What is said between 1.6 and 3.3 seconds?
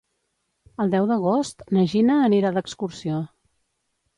na Gina anirà d'excursió.